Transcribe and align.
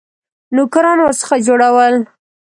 نوکران 0.55 0.97
ورڅخه 1.01 1.35
جوړول. 1.47 1.95